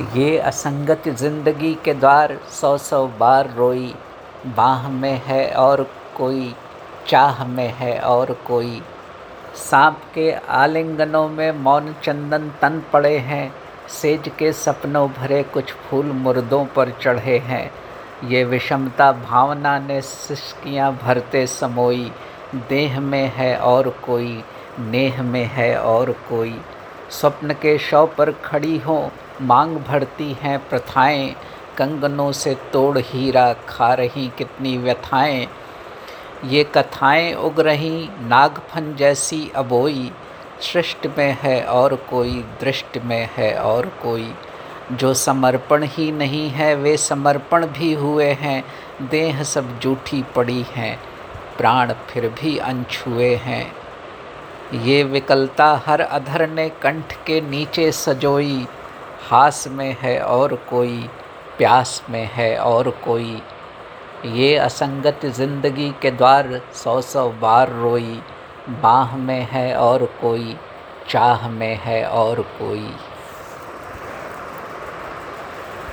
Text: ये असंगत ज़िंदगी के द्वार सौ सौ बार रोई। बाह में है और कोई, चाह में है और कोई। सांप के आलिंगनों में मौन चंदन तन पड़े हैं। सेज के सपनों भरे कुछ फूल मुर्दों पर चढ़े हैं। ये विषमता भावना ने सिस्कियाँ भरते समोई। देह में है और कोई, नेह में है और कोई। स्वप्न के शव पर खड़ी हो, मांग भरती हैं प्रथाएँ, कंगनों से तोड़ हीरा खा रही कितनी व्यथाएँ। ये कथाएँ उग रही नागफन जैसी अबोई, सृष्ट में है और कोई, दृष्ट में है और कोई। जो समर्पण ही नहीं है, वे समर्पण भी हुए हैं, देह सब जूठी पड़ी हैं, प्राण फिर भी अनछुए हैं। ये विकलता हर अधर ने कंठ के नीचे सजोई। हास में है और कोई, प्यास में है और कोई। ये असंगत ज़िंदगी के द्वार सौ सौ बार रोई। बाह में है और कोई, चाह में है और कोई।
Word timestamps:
ये 0.00 0.38
असंगत 0.38 1.08
ज़िंदगी 1.08 1.72
के 1.74 1.94
द्वार 1.94 2.38
सौ 2.50 2.76
सौ 2.78 3.06
बार 3.18 3.50
रोई। 3.54 3.94
बाह 4.56 4.88
में 4.88 5.20
है 5.24 5.50
और 5.54 5.82
कोई, 6.16 6.54
चाह 7.08 7.44
में 7.46 7.68
है 7.68 7.98
और 8.00 8.32
कोई। 8.46 8.80
सांप 9.56 10.00
के 10.14 10.30
आलिंगनों 10.32 11.28
में 11.28 11.52
मौन 11.52 11.94
चंदन 12.04 12.50
तन 12.62 12.82
पड़े 12.92 13.16
हैं। 13.18 13.52
सेज 13.90 14.30
के 14.38 14.52
सपनों 14.52 15.06
भरे 15.10 15.42
कुछ 15.42 15.72
फूल 15.72 16.06
मुर्दों 16.06 16.64
पर 16.66 16.90
चढ़े 17.02 17.38
हैं। 17.38 17.70
ये 18.24 18.44
विषमता 18.44 19.12
भावना 19.12 19.78
ने 19.78 20.00
सिस्कियाँ 20.00 20.92
भरते 21.02 21.46
समोई। 21.46 22.10
देह 22.68 23.00
में 23.00 23.32
है 23.34 23.56
और 23.56 23.88
कोई, 24.06 24.42
नेह 24.80 25.22
में 25.22 25.44
है 25.44 25.74
और 25.78 26.10
कोई। 26.28 26.60
स्वप्न 27.10 27.52
के 27.52 27.78
शव 27.78 28.10
पर 28.18 28.30
खड़ी 28.30 28.78
हो, 28.78 29.10
मांग 29.42 29.76
भरती 29.76 30.32
हैं 30.32 30.68
प्रथाएँ, 30.68 31.34
कंगनों 31.76 32.32
से 32.32 32.56
तोड़ 32.72 32.98
हीरा 32.98 33.52
खा 33.52 33.94
रही 33.94 34.32
कितनी 34.38 34.78
व्यथाएँ। 34.78 35.48
ये 36.44 36.64
कथाएँ 36.64 37.34
उग 37.34 37.60
रही 37.60 38.08
नागफन 38.20 38.94
जैसी 38.94 39.50
अबोई, 39.56 40.12
सृष्ट 40.60 41.06
में 41.18 41.38
है 41.40 41.62
और 41.64 41.94
कोई, 41.94 42.44
दृष्ट 42.60 42.98
में 42.98 43.28
है 43.36 43.54
और 43.54 43.86
कोई। 43.86 44.34
जो 44.92 45.14
समर्पण 45.14 45.82
ही 45.82 46.12
नहीं 46.12 46.50
है, 46.50 46.74
वे 46.74 46.96
समर्पण 46.96 47.66
भी 47.66 47.94
हुए 47.94 48.32
हैं, 48.32 48.64
देह 49.08 49.42
सब 49.42 49.78
जूठी 49.78 50.22
पड़ी 50.22 50.66
हैं, 50.70 51.00
प्राण 51.58 51.92
फिर 51.92 52.28
भी 52.28 52.58
अनछुए 52.58 53.34
हैं। 53.34 53.79
ये 54.74 55.02
विकलता 55.04 55.82
हर 55.86 56.00
अधर 56.00 56.48
ने 56.50 56.68
कंठ 56.68 57.12
के 57.26 57.40
नीचे 57.40 57.90
सजोई। 57.92 58.66
हास 59.30 59.68
में 59.68 59.96
है 60.00 60.18
और 60.20 60.54
कोई, 60.70 61.08
प्यास 61.58 62.02
में 62.10 62.30
है 62.32 62.56
और 62.56 62.90
कोई। 63.04 63.42
ये 64.26 64.56
असंगत 64.56 65.26
ज़िंदगी 65.26 65.90
के 66.02 66.10
द्वार 66.10 66.60
सौ 66.74 67.00
सौ 67.00 67.28
बार 67.30 67.72
रोई। 67.72 68.20
बाह 68.82 69.16
में 69.16 69.48
है 69.50 69.74
और 69.76 70.04
कोई, 70.20 70.56
चाह 71.08 71.48
में 71.48 71.76
है 71.76 72.04
और 72.04 72.40
कोई। 72.40 72.88